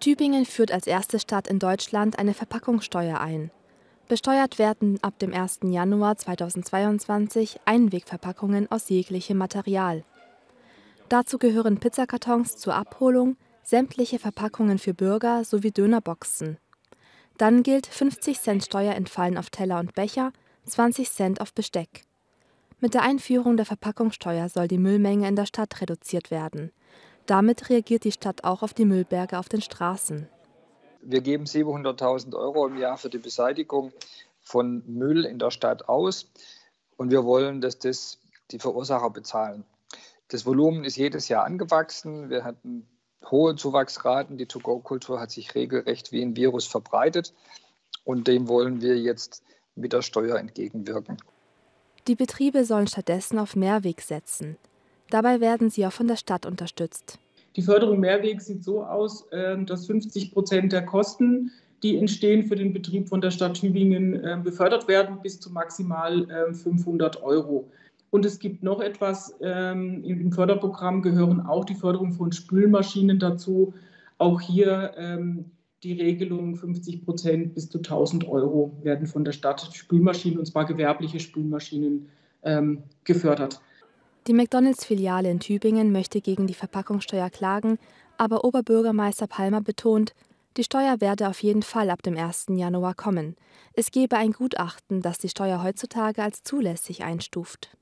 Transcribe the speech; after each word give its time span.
Tübingen 0.00 0.44
führt 0.44 0.70
als 0.70 0.86
erste 0.86 1.18
Stadt 1.18 1.48
in 1.48 1.58
Deutschland 1.58 2.18
eine 2.18 2.34
Verpackungssteuer 2.34 3.20
ein. 3.20 3.50
Besteuert 4.08 4.58
werden 4.58 4.98
ab 5.02 5.18
dem 5.18 5.34
1. 5.34 5.60
Januar 5.64 6.16
2022 6.16 7.60
Einwegverpackungen 7.64 8.70
aus 8.70 8.88
jeglichem 8.88 9.36
Material. 9.36 10.04
Dazu 11.08 11.38
gehören 11.38 11.78
Pizzakartons 11.78 12.56
zur 12.56 12.74
Abholung, 12.74 13.36
sämtliche 13.64 14.18
Verpackungen 14.18 14.78
für 14.78 14.94
Bürger 14.94 15.44
sowie 15.44 15.72
Dönerboxen. 15.72 16.58
Dann 17.36 17.62
gilt 17.62 17.86
50 17.86 18.40
Cent 18.40 18.64
Steuer 18.64 18.94
entfallen 18.94 19.36
auf 19.36 19.50
Teller 19.50 19.78
und 19.78 19.94
Becher, 19.94 20.32
20 20.66 21.10
Cent 21.10 21.40
auf 21.40 21.52
Besteck. 21.52 22.04
Mit 22.80 22.94
der 22.94 23.02
Einführung 23.02 23.56
der 23.56 23.66
Verpackungssteuer 23.66 24.48
soll 24.48 24.68
die 24.68 24.78
Müllmenge 24.78 25.26
in 25.28 25.36
der 25.36 25.46
Stadt 25.46 25.80
reduziert 25.80 26.30
werden. 26.30 26.70
Damit 27.28 27.68
reagiert 27.68 28.04
die 28.04 28.12
Stadt 28.12 28.42
auch 28.42 28.62
auf 28.62 28.72
die 28.72 28.86
Müllberge 28.86 29.38
auf 29.38 29.50
den 29.50 29.60
Straßen. 29.60 30.26
Wir 31.02 31.20
geben 31.20 31.44
700.000 31.44 32.34
Euro 32.34 32.66
im 32.66 32.78
Jahr 32.78 32.96
für 32.96 33.10
die 33.10 33.18
Beseitigung 33.18 33.92
von 34.40 34.82
Müll 34.86 35.26
in 35.26 35.38
der 35.38 35.50
Stadt 35.50 35.90
aus 35.90 36.30
und 36.96 37.10
wir 37.10 37.26
wollen, 37.26 37.60
dass 37.60 37.78
das 37.78 38.18
die 38.50 38.58
Verursacher 38.58 39.10
bezahlen. 39.10 39.64
Das 40.28 40.46
Volumen 40.46 40.84
ist 40.84 40.96
jedes 40.96 41.28
Jahr 41.28 41.44
angewachsen. 41.44 42.30
Wir 42.30 42.44
hatten 42.44 42.88
hohe 43.30 43.56
Zuwachsraten. 43.56 44.38
Die 44.38 44.46
To-Go-Kultur 44.46 45.20
hat 45.20 45.30
sich 45.30 45.54
regelrecht 45.54 46.12
wie 46.12 46.22
ein 46.22 46.34
Virus 46.34 46.66
verbreitet 46.66 47.34
und 48.04 48.26
dem 48.26 48.48
wollen 48.48 48.80
wir 48.80 48.96
jetzt 48.96 49.42
mit 49.74 49.92
der 49.92 50.00
Steuer 50.00 50.38
entgegenwirken. 50.38 51.18
Die 52.06 52.14
Betriebe 52.14 52.64
sollen 52.64 52.86
stattdessen 52.86 53.38
auf 53.38 53.54
Mehrweg 53.54 54.00
setzen. 54.00 54.56
Dabei 55.10 55.40
werden 55.40 55.70
sie 55.70 55.86
auch 55.86 55.92
von 55.92 56.08
der 56.08 56.16
Stadt 56.16 56.44
unterstützt. 56.44 57.18
Die 57.56 57.62
Förderung 57.62 58.00
Mehrweg 58.00 58.40
sieht 58.40 58.62
so 58.62 58.84
aus, 58.84 59.26
ähm, 59.32 59.66
dass 59.66 59.86
50 59.86 60.32
Prozent 60.32 60.72
der 60.72 60.84
Kosten, 60.84 61.50
die 61.82 61.96
entstehen 61.96 62.44
für 62.44 62.56
den 62.56 62.72
Betrieb 62.72 63.08
von 63.08 63.20
der 63.20 63.30
Stadt 63.30 63.54
Tübingen, 63.54 64.22
ähm, 64.24 64.42
befördert 64.42 64.86
werden 64.86 65.20
bis 65.22 65.40
zu 65.40 65.50
maximal 65.50 66.26
500 66.52 67.16
ähm, 67.16 67.22
Euro. 67.22 67.70
Und 68.10 68.24
es 68.24 68.38
gibt 68.38 68.62
noch 68.62 68.80
etwas, 68.80 69.36
im 69.38 70.32
Förderprogramm 70.32 71.02
gehören 71.02 71.42
auch 71.42 71.66
die 71.66 71.74
Förderung 71.74 72.12
von 72.12 72.32
Spülmaschinen 72.32 73.18
dazu. 73.18 73.74
Auch 74.16 74.40
hier 74.40 75.28
die 75.82 75.92
Regelung 75.92 76.56
50 76.56 77.04
Prozent 77.04 77.54
bis 77.54 77.68
zu 77.68 77.76
1000 77.76 78.26
Euro 78.26 78.72
werden 78.82 79.06
von 79.06 79.26
der 79.26 79.32
Stadt 79.32 79.60
Spülmaschinen, 79.74 80.38
und 80.38 80.46
zwar 80.46 80.64
gewerbliche 80.64 81.20
Spülmaschinen, 81.20 82.08
gefördert. 83.04 83.60
Die 84.28 84.34
McDonalds-Filiale 84.34 85.30
in 85.30 85.40
Tübingen 85.40 85.90
möchte 85.90 86.20
gegen 86.20 86.46
die 86.46 86.52
Verpackungssteuer 86.52 87.30
klagen, 87.30 87.78
aber 88.18 88.44
Oberbürgermeister 88.44 89.26
Palmer 89.26 89.62
betont, 89.62 90.12
die 90.58 90.64
Steuer 90.64 91.00
werde 91.00 91.28
auf 91.28 91.42
jeden 91.42 91.62
Fall 91.62 91.88
ab 91.88 92.02
dem 92.02 92.14
1. 92.14 92.48
Januar 92.50 92.92
kommen. 92.92 93.36
Es 93.72 93.90
gebe 93.90 94.18
ein 94.18 94.32
Gutachten, 94.32 95.00
das 95.00 95.16
die 95.16 95.30
Steuer 95.30 95.62
heutzutage 95.62 96.22
als 96.22 96.42
zulässig 96.42 97.04
einstuft. 97.04 97.74